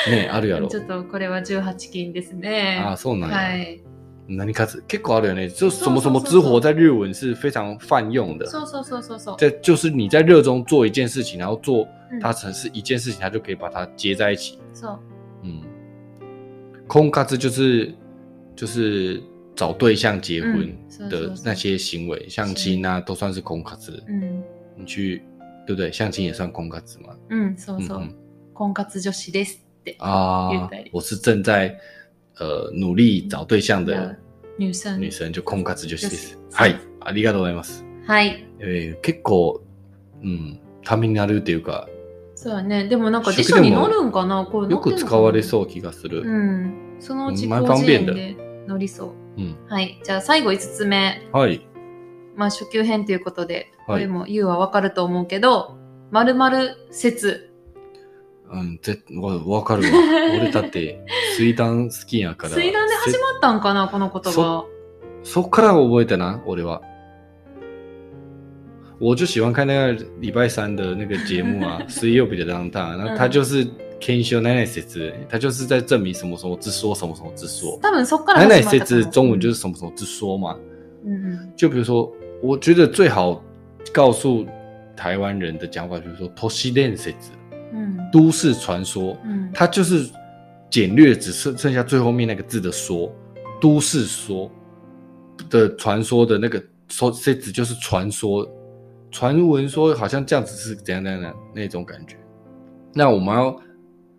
[0.08, 0.78] ね、あるやろち。
[0.78, 2.82] ょっとこれは18金ですね。
[2.82, 3.36] あ、そうなんや。
[3.36, 3.82] はい。
[4.29, 5.49] 何活結構あるよね。
[5.49, 8.47] 就そう什么什么之活在日文是非常泛用的。
[8.47, 9.35] そうそうそうそうそう。
[9.37, 14.57] 这就是你在热衷做一件事情，然后做うん它成是一件事情，它就可以把它接在一起。
[14.73, 14.99] そう。
[15.43, 15.61] 嗯，
[16.87, 17.93] 空卡字就是
[18.55, 19.21] 就是
[19.55, 24.03] 找对象结婚嗯是是是的那些行为，相亲啊都算是空卡字。
[24.07, 24.43] うん。
[24.75, 25.21] 你去
[25.67, 25.91] 对不对？
[25.91, 27.15] 相亲也算空卡字嘛？
[27.29, 27.99] うん、そうそう。
[27.99, 28.13] 嗯
[28.57, 31.77] 婚活女子ですって啊言ったり，我是正在
[32.38, 34.16] 呃努力找对象的
[34.58, 34.98] 女生。
[34.98, 36.38] 女生，就空卡字就是です。
[36.52, 37.84] はい、ありがとうございます。
[38.06, 38.46] はい。
[38.58, 39.62] えー、結構
[40.22, 41.88] うんためになるっていうか
[42.34, 42.88] そうやね。
[42.88, 44.46] でもなんか辞書に載るんかな？
[44.46, 46.22] これ載よく使われそう気がする。
[46.22, 46.96] うん。
[46.98, 49.40] そのうち蛮広辞苑で載りそう。
[49.40, 50.00] うんはい。
[50.02, 51.28] じゃあ最後5つ目。
[51.32, 51.66] はい。
[52.36, 55.76] まあ初級編ということで、こはいれも言うはわかると思うけど、
[56.10, 57.49] 〇〇説。
[58.52, 59.90] うん、ぜわわかるわ。
[60.40, 61.00] 俺だって
[61.36, 62.54] 水弾好きやから。
[62.56, 64.30] 水弾で始まったんかなこの言葉。
[64.32, 64.66] そ
[65.22, 66.82] そっから覚えたな、俺は。
[68.98, 73.66] 我就喜欢看那个礼拜三的那个节目啊， 水曜日的当大，然后他就是
[73.98, 77.78] 検証奶奶説，他就是在证明什么什么之说，什么什么之说。
[77.80, 80.56] 多分そっから奶奶始まったかな説中文就是什么什么之说嘛。
[81.04, 83.42] うんうん就比如说，我觉得最好
[83.90, 84.44] 告诉
[84.94, 87.39] 台湾人的讲法，比如说都市伝説，うん
[88.11, 90.09] 都市传说，うん它就是
[90.69, 93.13] 简略只剩剩下最后面那个字的说，
[93.61, 94.51] 都市说
[95.49, 98.49] 的传说的那个说这字就是传说，
[99.11, 102.15] 传闻说好像这样子是怎样怎样的那种感觉。
[102.93, 103.61] 那我们要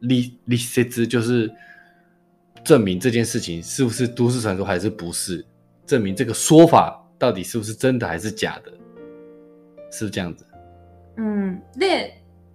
[0.00, 1.50] 立立这字就是
[2.64, 5.44] 证明这件事情是不是都市传说还是不是，
[5.86, 8.70] 证明这个说法 到底是不是真的还是假的，
[9.90, 10.46] 是不是这样子？
[11.16, 11.60] うん。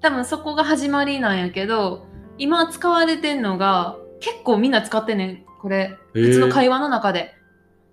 [0.07, 2.07] で、多分そこが始まりなんやけど、
[2.39, 5.99] 今使われてんのが、結構みんな使ってんねん、これ。
[6.15, 7.35] えー普通の会話の中で。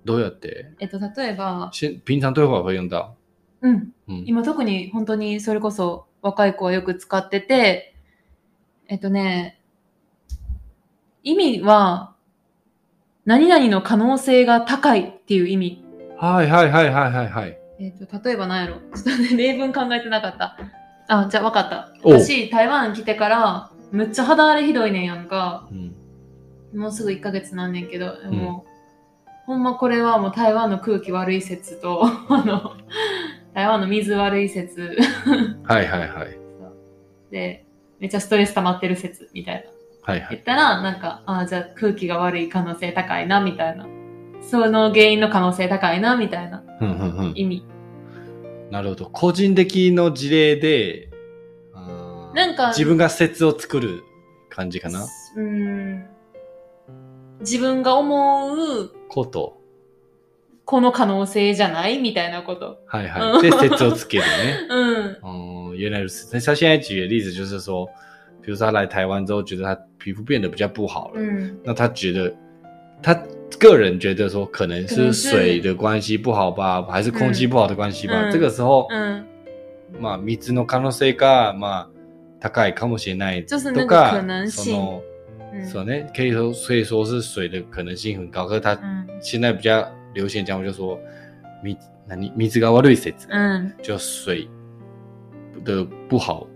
[0.05, 0.73] どうやって？
[0.79, 3.15] えっと、例えば、先平常对话会用到。
[3.61, 3.93] うん。
[4.07, 7.95] 嗯，今特に本当にそれこそ若い子はよく使ってて、
[8.87, 9.59] えっとね、
[11.23, 12.13] 意味は、
[13.25, 15.85] 何々の可能性が高いっていう意味。
[16.19, 17.57] はいはいはいはいはいはい。
[17.79, 20.57] えっと、例えば何やろちょっとね、例文考えてなかった。
[21.19, 21.89] あ、じゃあ分かった。
[22.03, 25.67] お私、台湾来てから、むっちゃ肌荒れひどいねんやんか。
[25.71, 25.93] 嗯
[26.75, 32.73] もうすぐ1ヶ月なんねんけど、もう、ほんまこれはもう台湾の空気悪い説と、 あの、
[33.53, 34.97] 台湾の水悪い説
[35.63, 36.39] はいはいはい
[37.31, 37.65] で、
[37.99, 40.13] めっちゃストレス溜まってる説みたいな。
[40.13, 40.29] はいはい。
[40.31, 43.85] 言ったら、なんか、ああ、じゃあ空気が悪い可能性高いな、みたいな。
[44.41, 47.33] その原因の可能性高いな、みたいなうんうんうん。
[47.35, 47.65] 意味。
[48.73, 49.05] なるほど。
[49.05, 51.09] 個人的の事例で、
[52.33, 54.03] なんか自分が説を作る
[54.49, 55.03] 感じかな？
[55.03, 56.05] うーん。
[57.41, 59.61] 自分が思う、こと。
[60.65, 61.99] この可能性じゃない？
[61.99, 62.79] みたいなこと。
[62.87, 63.41] はいはい。
[63.43, 64.67] で、説をつけるね。
[64.71, 65.17] うん。
[65.21, 66.27] 哦，原来如此。
[66.33, 67.85] 那他现在举的例子就是说，
[68.41, 71.59] 比如说他来台湾之后，觉得他皮肤变得比较不好了，うん。
[71.63, 72.33] 那他觉得
[73.03, 73.13] 他
[73.58, 78.14] 个人觉得说，可能是可能是水的关系不好吧，还是空气不好的关系吧？
[78.14, 79.24] 嗯这个时候，うん。
[80.00, 81.88] まあ水の可能性がまあ
[82.40, 85.02] 高いかもしれない就是那个とか可能性その
[85.52, 85.66] うん。
[85.66, 89.06] そうね，可以说所以说是水的可能性很高，可是他うん。
[89.20, 90.98] 现在比较流行讲法就说
[91.62, 91.76] 水
[92.08, 93.14] 何水が悪い説。
[93.28, 93.72] うん。
[93.82, 94.48] 就水
[95.64, 96.46] 的不好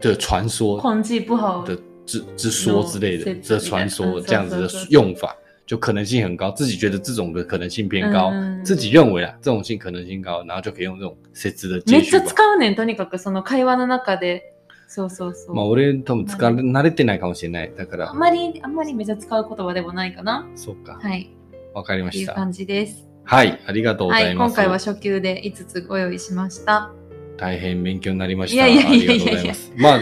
[0.00, 1.64] 的传说空气不好。
[1.64, 5.36] 的之之说之类的嗯这传说嗯这样子的是是是用法，
[5.73, 12.21] 就可能性很高，自己觉得这种的可能性偏高，嗯自己认为啊这种性可能性高，然后就可以用这种説的めっちゃ。
[12.21, 14.53] 使うねん、とにかくその会話の中で。
[14.87, 15.55] そうそうそう。
[15.55, 17.73] まあ俺多分使わ慣れてないかもしれない。
[17.75, 20.47] だからあんまり、あんまりめっちゃ使う言葉でもないかな。
[20.55, 20.99] そうか。
[21.01, 21.31] はい。
[21.73, 22.33] わかりました。
[22.33, 23.07] いう感じです。
[23.23, 24.53] はい、ありがとうごはい、ざいます。
[24.53, 26.91] 今回は初級で5つご用意しました。
[27.37, 28.67] 大変勉強になりました。
[28.67, 29.99] いやいやいやいやまあ、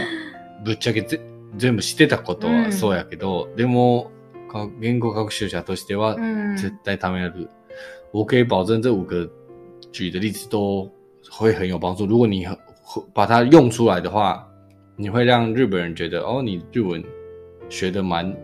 [0.62, 1.18] ぶっちゃけぜ
[1.56, 4.10] 全部知ってたことはそうやけど、でも、か
[4.80, 6.56] 言語学習者としてはうん。
[6.56, 7.48] 絶対ためらる。
[8.12, 9.30] 我可以保证这五个
[9.92, 10.90] 举的例子都
[11.30, 12.06] 会很有帮助。
[12.06, 12.56] 如果你很
[13.14, 14.46] 把它用出来的话，
[14.96, 17.02] 你会让日本人觉得哦，你日文
[17.70, 18.34] 学的蛮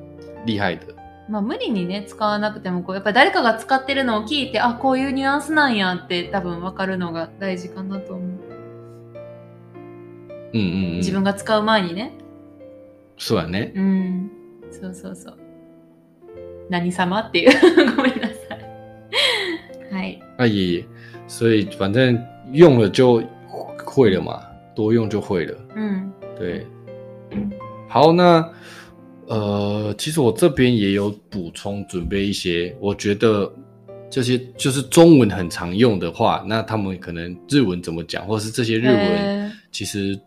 [0.47, 0.95] 厉害的。
[1.29, 8.29] まあ無理にね、使わなくても、こう、やっぱり誰かが使ってるのを聞いて、あ、こういうニュアンスなんやって多分分かるのが大事かなと思う。
[10.55, 10.97] うんうんうん。
[10.97, 12.15] 自分が使う前にね。
[13.19, 13.73] そうやね。
[13.77, 14.31] うん。
[14.71, 15.39] そうそうそう。
[16.70, 17.96] 何様っていう。
[17.96, 19.94] ごめんなさい。
[19.94, 20.20] はい。
[20.38, 20.84] 啊也，
[21.28, 22.20] 所以反正
[22.52, 23.22] 用了就
[23.86, 24.42] 会了嘛，
[24.76, 25.56] 多用就会了。
[25.76, 26.12] うん。
[26.38, 26.66] 对，
[27.88, 28.44] 好，那
[29.28, 33.52] 呃，其实我这边也有补充，准备一些，我觉得
[34.10, 40.20] 这些就是中文很常用的话，那他们可能日文怎么讲，或者是这些日文，へー其实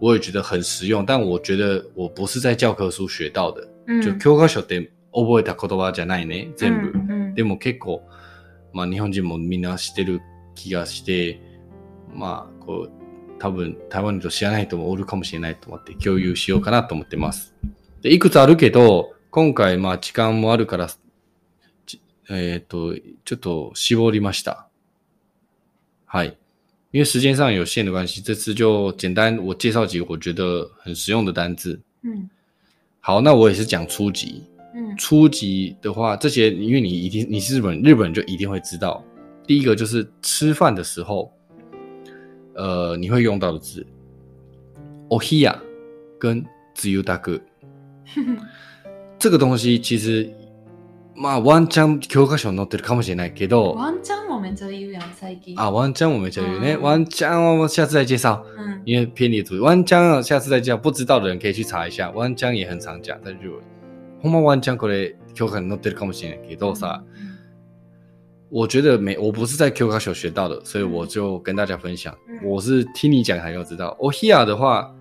[0.00, 4.02] 我也觉得很实用，但我觉得我不是在教科書学到的，うん。
[4.02, 6.87] 就教科書で 覚えた言葉じゃないね、全部。
[6.89, 8.01] うんうんでも結構、
[8.71, 10.21] まあ日本人もみんな知ってる
[10.55, 11.41] 気がして、
[12.13, 12.91] まあこう、
[13.39, 17.53] 多分台湾の人知らない人もおるかもしれないと思って共有しようかなと思ってます。
[18.01, 20.87] で、いくつあるけど、今回まあ時間もあるから、
[21.85, 21.99] ち
[22.29, 24.69] えっ、と、ちょっと絞りました。
[26.05, 26.37] はい。
[26.93, 31.81] 因为时间上有限的关系，这次就简单我介绍几个我觉得很实用的单字。
[32.01, 32.29] うん。
[33.01, 34.96] 好，那我也是讲初级，うん。
[34.96, 39.04] 初级的话，这些因为你一定你是日本人日本人就一定会知道。
[39.46, 41.30] 第一个就是吃饭的时候，
[42.54, 43.84] 呃，你会用到的字
[45.08, 45.56] おひや
[46.20, 47.40] 跟つゆだく。
[49.18, 50.30] 这个东西其实，
[51.16, 55.56] まあワンチャン教科書に載ってるかもしれないけど、ワンチャンもめっちゃ言うやん、最近。
[55.56, 58.44] 啊，ワンチャン我们讲有呢，嗯ワンチャン我们下次再介绍。
[58.56, 58.80] うん。
[58.84, 63.60] 因为偏离主题，湾江下次再讲，不知道的人可以去查一下，湾江也很常讲在日文。
[64.25, 67.03] ほんま湾江これ教科に載ってるかもしれないけどさ，
[68.49, 72.11] 我觉得没，我不是在 Q 卡小学到的，所以我就跟大家分享。
[72.27, 73.95] 嗯我是听你讲才要知道。
[73.99, 74.91] o h i a 的话，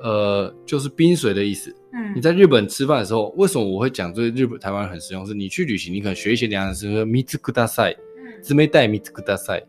[0.00, 1.74] 呃，就是冰水的意思。
[1.92, 2.14] うん。
[2.14, 5.26] 你在日本吃饭的时候，为什么我会讲对日本台湾人很实用？
[5.26, 7.96] 是你去旅行，你可能学一些两样是说水ください。
[7.96, 9.64] うん冷たい水ください。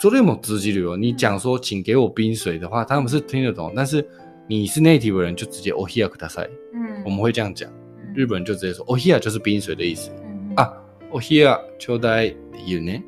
[0.00, 0.96] それも通じるよ。
[0.96, 4.04] 你讲说请给我冰水的话，他们是听得懂，但是
[4.48, 6.50] 你是 native 人就直接おひやください。
[6.72, 7.04] うん。
[7.04, 7.79] 我们会这样讲，うん
[8.15, 10.71] 日本人就直接说おひや就是冰水的意思うん啊。
[11.11, 13.03] おひやちょうだいって言うね。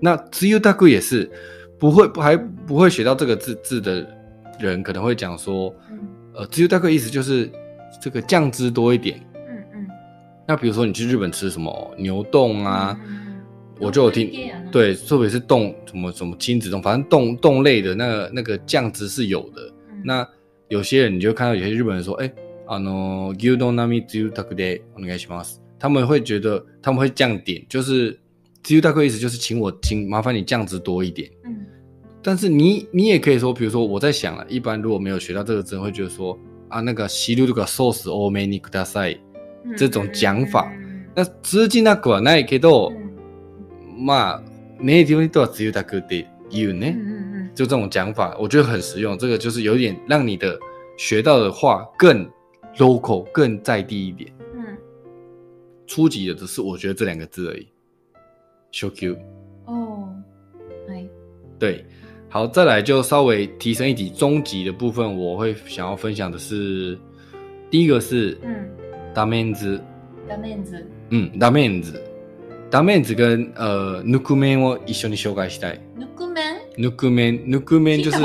[0.00, 1.30] 那自由大哥也是
[1.78, 4.06] 不会不还不会学到这个字字的
[4.58, 6.00] 人，可能会讲说，うん
[6.34, 7.50] 呃，自由大哥意思就是
[8.00, 9.20] 这个酱汁多一点。
[9.34, 9.86] うんうん
[10.46, 13.26] 那比如说你去日本吃什么牛冻啊，うんうんうん
[13.78, 19.62] 我就有听肉系やな对，特别是冻什么什么亲子冻，反正冻冻类的那个那个酱汁是有的。
[19.90, 20.26] うん那
[20.68, 22.30] 有些人你就看到有些日本人说，哎、
[22.73, 25.61] あの牛丼並み自由大でお願いします。
[25.77, 28.17] 他们会觉得他们会这样点，就是
[28.63, 31.29] 自由大哥意思就是请我请麻烦你酱汁多一点。
[31.43, 31.67] うん
[32.23, 39.19] 但是你你也可以说，比如说我在想啊，一般如果没有学到这个字，会觉得说啊那个西路这个 sauce 多めにください。
[39.65, 44.41] うん这种讲法うんうん那通じなくはないけどう、んまあ
[44.79, 46.95] ネイティブの人は自由大哥って言うね。
[46.95, 49.17] うんうんうん就这种讲法，我觉得很实用。
[49.17, 50.57] 这个就是有点让你的
[50.95, 52.25] 学到的话更
[52.76, 54.32] local、更在地一点。
[54.54, 54.76] うん
[55.86, 57.68] 初级的只是我觉得这两个字而已。
[58.72, 59.16] show Q，
[59.66, 61.08] おーはい
[61.58, 61.84] 对，
[62.28, 66.98] 好，再来就稍微提升一级，中级的部分我会想要分享的是，
[67.70, 68.68] 第一个是うん
[69.14, 69.80] 大面子，
[70.28, 72.02] ダメンズ嗯，大面子，
[72.68, 75.80] 大面子跟呃ぬくめんを一緒に紹介したい。
[75.96, 78.18] ぬくめんぬくめん、ぬくめん就是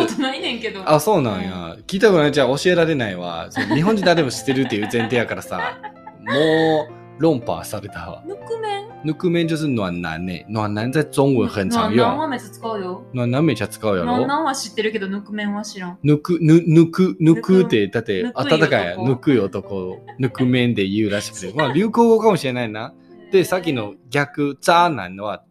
[0.72, 1.76] けどあ、そうなんや。
[1.86, 3.48] 聞いたことないじゃあ教えられないわ。
[3.74, 5.78] 日本人誰でも知ってるっていう前提やからさ、
[6.26, 8.22] もう論破されたわ。
[8.26, 10.46] ぬくめんぬくめん就是暖男ね。
[10.50, 12.06] 暖男在中文很常用。
[12.08, 14.12] なんはめっちゃ使うよ暖男めっちゃ使うやろ？
[14.12, 19.98] なんなんは知ってるけどぬくめんは知らんぬく、ぬ、ぬく、ぬくって、だって暖かいぬくい男。
[20.18, 21.52] ぬくめんで言うらしくて。
[21.56, 22.92] まあ流行語かもしれないな。
[23.30, 25.42] で、さっきの逆、渣男は、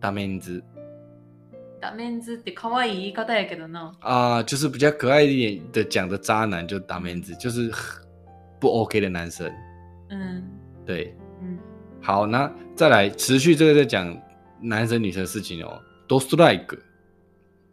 [0.00, 0.62] ダメンズ。
[1.85, 7.71] ダメンズって可愛い言い方やけどな啊、就是比较可爱一点的讲的渣男，就打面子，就是
[8.59, 9.51] 不 OK 的男生。
[10.09, 10.43] うん
[10.85, 11.57] 对，うん
[12.01, 14.15] 好，那再来持续这个在讲
[14.61, 15.81] 男生女生的事情哦。
[16.07, 16.77] 都 strike，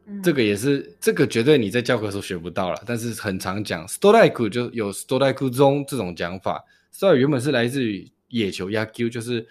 [0.07, 6.64] うん这个也是这个绝对你在教科书学不到了，但是很常讲 strike 就有 strike 中这种讲法。
[6.94, 9.46] strike 原本是来自于野球 yaku，就是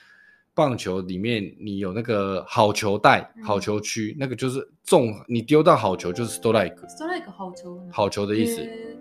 [0.53, 8.61] 棒球里面你有那个好球带、嗯好球区，那个就是中你丢到好球就是 strike，ストライク好球な好球的意思。
[8.61, 8.97] へ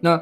[0.00, 0.16] 那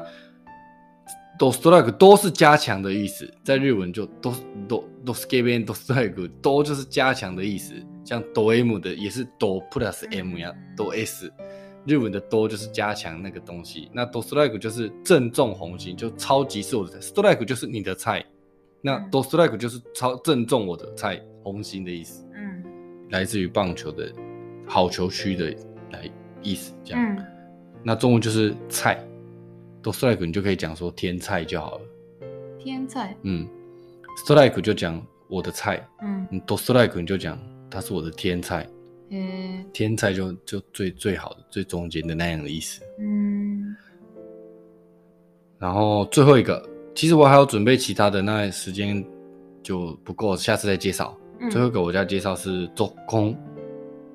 [1.37, 4.33] do strike 都是加强的意思，在日文就 do
[4.67, 9.61] do do s k a b e n do strike 都就是加强的意思，像 do m 的也是 do
[9.69, 11.31] plus m 呀嗯，do s，
[11.85, 18.25] 日文的 do 就是加强那个东西，那 do strike 就是正中红心，就超级是我的菜，strike 就是你的菜，
[18.81, 22.63] 那嗯 do strike 就是超正中我的菜红心的意思，ーうん
[23.11, 24.11] 来自于棒球的
[24.65, 25.55] 好球区的
[25.91, 26.09] 来
[26.41, 27.01] 意思，这样。
[27.01, 27.25] うん
[27.83, 29.01] 那中文就是菜，
[29.81, 31.81] 都 strike 你就可以讲说天菜就好了。
[32.59, 33.47] 天才嗯，
[34.25, 38.67] strike 就讲我的菜，うん嗯，都 strike 你就讲它是我的天菜，
[39.09, 42.83] へえ天菜就就最最好的最中间的那样的意思。
[42.99, 43.75] うん
[45.59, 46.61] 然后最后一个，
[46.94, 49.04] 其实我还要准备其他的，那时间
[49.62, 51.16] 就不够，下次再介绍。
[51.40, 53.34] うん最后一个我要介绍是走空，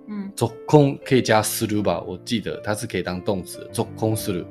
[0.08, 2.02] うん走空可以加する吧？
[2.08, 4.46] 我记得它是可以当动词的，走空する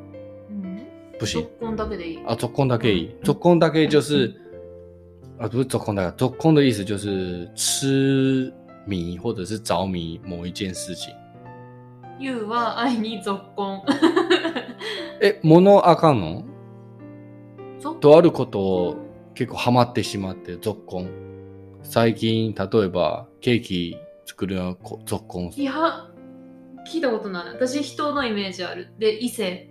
[0.50, 0.78] うん
[1.18, 1.42] 不行。
[1.60, 4.34] 特攻だけでいい啊，做空大可以，做空大可以就是，
[5.38, 8.52] 啊，不是做空大，做空的意思就是痴
[8.84, 11.14] 迷或者是着迷某一件事情。
[12.18, 13.80] You は愛に続婚
[15.20, 16.42] え、 物あかんの？
[16.42, 16.55] 続
[17.94, 18.16] と？
[18.16, 18.96] あることを
[19.34, 21.08] 結構ハマってしまって続婚。
[21.82, 25.72] 最近、例えばケーキ作るのこ続婚いや
[26.86, 27.54] 聞いたことない。
[27.54, 28.88] 私人のイメージある。
[28.98, 29.68] で異性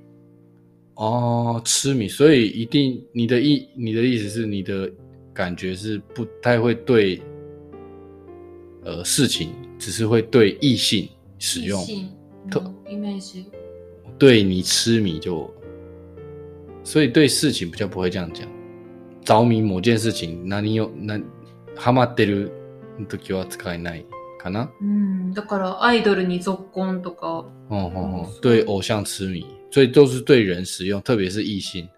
[0.96, 4.90] 哦，痴迷，所以一定你的意你的意思是你的
[5.34, 7.22] 感觉是不太会对
[8.86, 12.10] 呃事情，只是会对异性使用，異性
[12.88, 13.46] イメージ。
[14.18, 15.54] 对你痴迷就，
[16.85, 18.47] 所以对事情比较不会这样讲。
[19.25, 21.21] 着迷某件事情，那你有那
[21.77, 22.51] ハマってる
[23.09, 24.07] 時は使えない
[24.43, 24.69] かな？
[24.81, 31.89] うんだからアイドルに続婚とか哦哦哦是，对偶像痴迷，所以都是对人使用，特别是异性。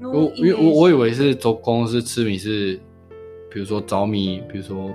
[0.00, 2.78] の我イメージ因为我我以为是走空是痴迷是，
[3.50, 4.94] 比如说着迷，比如说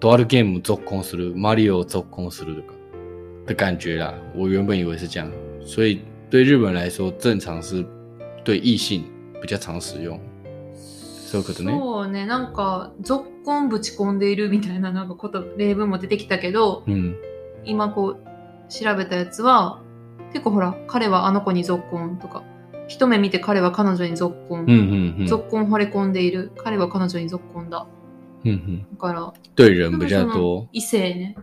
[0.00, 2.74] 多尔 game 走空する，马里奥走空するとか
[3.46, 4.12] 的感觉啦。
[4.34, 5.30] 我原本以为是这样，
[5.64, 7.84] 所以对日本来说，正常是
[8.49, 9.03] 对异性
[9.41, 10.19] 比较常使用。
[10.73, 11.71] そういうことね。
[11.71, 17.15] そうねなんか続婚ぶち込んでいるみたいななんかこと例文も出てきたけど嗯
[17.65, 18.23] 今こう
[18.69, 19.81] 調べたやつは
[20.33, 22.43] 結構ほら彼はあの子に続婚とか
[22.87, 27.85] 一目見て彼は彼女に続婚、嗯嗯嗯，続婚惚れ込んでいる彼は彼女に続婚だ
[28.43, 31.35] 嗯哼，だから、对人比较多異性ね。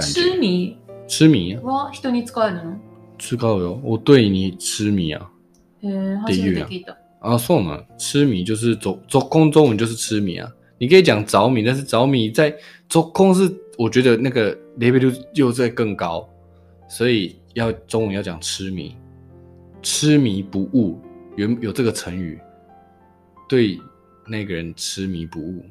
[0.00, 0.36] 痴。
[0.38, 0.76] 迷
[1.06, 2.76] 痴迷，は人に使えるの
[3.18, 5.30] 吃高油，我对你痴迷啊。
[5.83, 6.95] へえ、初めて聞いた。
[7.19, 10.49] 啊，算了，痴迷就是走走空中文就是痴迷啊。
[10.77, 12.55] 你可以讲着迷，但是着迷在
[12.87, 16.27] 走空是我觉得那个 level 又在更高，
[16.87, 18.95] 所以要中文要讲痴迷，
[19.81, 20.97] 痴迷不悟，
[21.35, 22.39] 原有这个成语，
[23.49, 23.77] 对
[24.25, 25.65] 那个人痴迷不悟，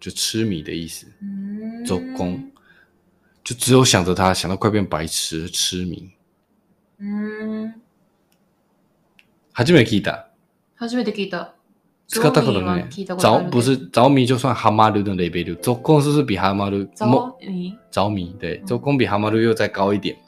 [0.00, 1.06] 就痴迷的意思。
[1.22, 2.42] うーん走空，
[3.44, 6.10] 就只有想着他，想到快变白痴，痴迷。
[6.98, 7.39] うーん。
[9.53, 10.29] 初めて聞いた。
[10.75, 11.55] 初めて聞いた。
[12.07, 18.35] 使ったことない着不是着迷，就算哈马鲁的 level，走空是不是比哈马鲁ゾーミ着迷？
[18.37, 20.21] 对，嗯走空比哈马鲁又再高一点嘛。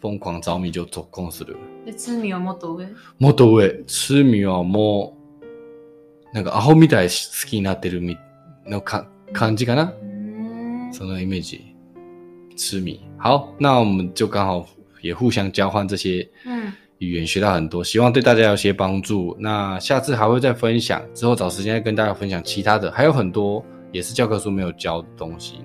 [0.00, 1.56] 疯狂着迷就走空する。
[1.86, 2.88] で、罪はもっと上？
[3.18, 5.16] もっと上、痴迷はも
[6.32, 8.18] う、なんかアホみたい好きになってるみ
[8.66, 9.94] のか感じかな？
[10.92, 11.74] そのイメージ。
[12.54, 13.00] 痴迷。
[13.18, 14.66] 好，那我们就刚好
[15.00, 16.74] 也互相交换这些うん。
[17.02, 19.36] 语言学到很多，希望对大家有些帮助。
[19.40, 25.56] 那下次还会再分享，之后找时间再跟大家分享其他的，还有很多也是教科书没有教的东西，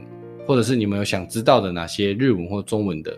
[0.47, 3.15] 或者是你们有想知道的哪些日文或中文的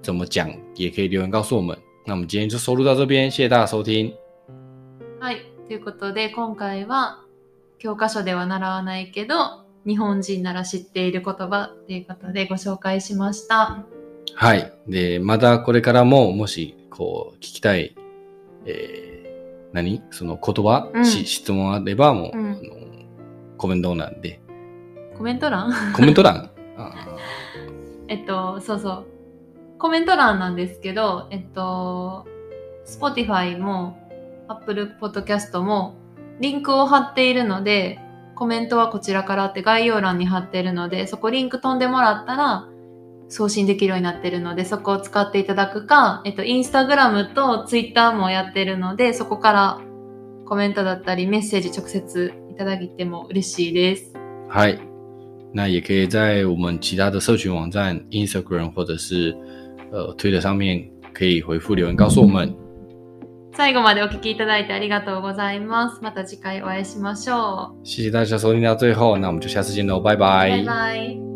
[0.00, 1.76] 怎么讲，也可以留言告诉我们。
[2.04, 4.12] 那我们今天就收录到这边，谢谢大家收听。
[5.20, 5.38] はい。
[5.68, 7.20] ということで、今回は、
[7.78, 13.84] 教科書では習わないけど、日本人なら知っている言葉ということでご紹介しました。
[14.34, 14.72] はい。
[14.88, 17.94] で、またこれからも、もし、こう、聞きたい、
[18.66, 20.02] えー、何？
[20.10, 21.04] その言葉、うん。
[21.04, 22.50] し質問あれば、もう、うん。
[22.50, 22.58] あの
[23.56, 24.40] コメント欄で。
[25.16, 25.72] コメント欄？
[25.94, 26.50] コメント欄？
[26.76, 26.94] あ
[28.08, 29.06] えっと、そうそう。
[29.78, 32.26] コメント欄なんですけど、えっと、
[32.86, 33.98] Spotify も
[34.48, 35.94] Apple Podcast も
[36.40, 37.98] リンクを貼っているので、
[38.34, 42.68] コメントはこちらからって概要欄に貼ってるので、そこリンク飛んでもらったら
[43.32, 49.80] 送信できるようになってるので、そこを使っていただくか、えっと、Instagram と Twitter もやってるので、そこから
[50.44, 54.12] コメントだったりメッセージ直接いただいても嬉しいです。
[54.50, 54.78] 嗨，
[55.54, 59.34] 那也可以在我们其他的社群网站 Instagram 或者是
[59.90, 62.54] 呃 Twitter 上面可以回复留言告诉我们。
[63.54, 66.02] 最後までお聞きいただいてありがとうございます。
[66.02, 70.18] また次回お会いしましょ谢谢大家收听到最后，那我们就下次见喽，拜う。
[70.18, 71.31] バイバイ。